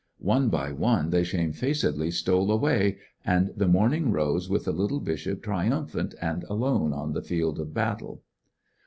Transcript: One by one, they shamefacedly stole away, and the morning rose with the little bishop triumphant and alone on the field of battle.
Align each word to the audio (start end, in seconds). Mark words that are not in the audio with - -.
One 0.17 0.49
by 0.49 0.71
one, 0.71 1.11
they 1.11 1.23
shamefacedly 1.23 2.09
stole 2.09 2.51
away, 2.51 2.97
and 3.23 3.51
the 3.55 3.67
morning 3.67 4.09
rose 4.11 4.49
with 4.49 4.65
the 4.65 4.71
little 4.71 4.99
bishop 4.99 5.43
triumphant 5.43 6.15
and 6.19 6.43
alone 6.45 6.91
on 6.91 7.13
the 7.13 7.21
field 7.21 7.59
of 7.59 7.75
battle. 7.75 8.23